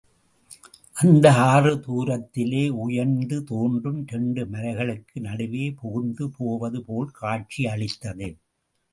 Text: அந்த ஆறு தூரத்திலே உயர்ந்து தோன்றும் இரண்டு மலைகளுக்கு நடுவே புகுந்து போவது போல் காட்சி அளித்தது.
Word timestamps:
அந்த 0.95 1.25
ஆறு 1.49 1.73
தூரத்திலே 1.77 2.63
உயர்ந்து 2.85 3.37
தோன்றும் 3.43 3.99
இரண்டு 4.07 4.43
மலைகளுக்கு 4.45 5.19
நடுவே 5.19 5.65
புகுந்து 5.81 6.27
போவது 6.37 6.81
போல் 6.83 7.11
காட்சி 7.11 7.61
அளித்தது. 7.65 8.29